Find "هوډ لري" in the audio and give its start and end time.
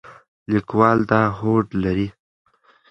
1.37-2.07